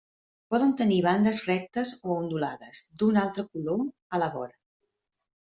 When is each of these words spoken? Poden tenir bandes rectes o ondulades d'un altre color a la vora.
Poden 0.53 0.71
tenir 0.79 0.95
bandes 1.07 1.41
rectes 1.49 1.91
o 2.09 2.17
ondulades 2.23 2.83
d'un 3.03 3.23
altre 3.27 3.47
color 3.53 3.85
a 4.19 4.23
la 4.25 4.35
vora. 4.39 4.57